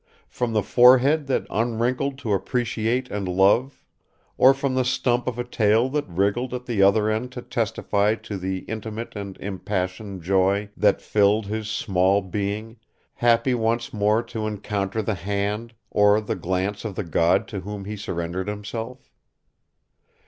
From 0.29 0.53
the 0.53 0.63
forehead 0.63 1.27
that 1.27 1.45
unwrinkled 1.51 2.17
to 2.21 2.33
appreciate 2.33 3.11
and 3.11 3.27
love, 3.27 3.83
or 4.35 4.51
from 4.55 4.73
the 4.73 4.83
stump 4.83 5.27
of 5.27 5.37
a 5.37 5.43
tail 5.43 5.89
that 5.89 6.09
wriggled 6.09 6.55
at 6.55 6.65
the 6.65 6.81
other 6.81 7.07
end 7.11 7.31
to 7.33 7.43
testify 7.43 8.15
to 8.15 8.39
the 8.39 8.61
intimate 8.61 9.15
and 9.15 9.37
impassioned 9.37 10.23
joy 10.23 10.69
that 10.75 11.03
filled 11.03 11.45
his 11.45 11.69
small 11.69 12.23
being, 12.23 12.77
happy 13.13 13.53
once 13.53 13.93
more 13.93 14.23
to 14.23 14.47
encounter 14.47 15.03
the 15.03 15.13
hand 15.13 15.75
or 15.91 16.19
the 16.19 16.35
glance 16.35 16.83
of 16.83 16.95
the 16.95 17.03
god 17.03 17.47
to 17.49 17.59
whom 17.59 17.85
he 17.85 17.95
surrendered 17.95 18.47
himself? 18.47 19.11